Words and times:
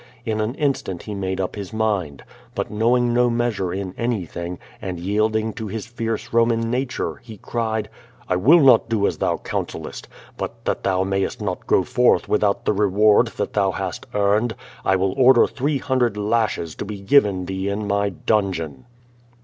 In 0.25 0.41
an 0.41 0.55
instant 0.55 1.03
he 1.03 1.13
made 1.13 1.39
up 1.39 1.55
his 1.55 1.71
mind. 1.71 2.23
But 2.55 2.71
knoAving 2.71 3.13
no 3.13 3.29
measure 3.29 3.71
in 3.71 3.93
anything, 3.99 4.57
and 4.81 4.99
yielding 4.99 5.53
to 5.53 5.67
his 5.67 5.85
fierce 5.85 6.29
Soman 6.29 6.71
na 6.71 6.85
ture, 6.89 7.17
he 7.21 7.37
cried: 7.37 7.87
"I 8.27 8.35
will 8.35 8.61
not 8.61 8.89
do 8.89 9.05
as 9.05 9.19
thou 9.19 9.37
counsellest. 9.37 10.07
But 10.37 10.65
that 10.65 10.81
thou 10.81 11.03
mayest 11.03 11.39
not 11.39 11.67
go 11.67 11.83
forth 11.83 12.27
without 12.27 12.65
the 12.65 12.73
reward 12.73 13.27
that 13.37 13.53
thou 13.53 13.69
hast 13.69 14.07
earned, 14.15 14.55
I 14.83 14.95
will 14.95 15.11
order 15.17 15.45
three 15.45 15.77
hundred 15.77 16.17
lashes 16.17 16.73
to 16.77 16.83
be 16.85 16.99
given 16.99 17.45
thee 17.45 17.69
in 17.69 17.87
my 17.87 18.09
dungeon." 18.09 18.85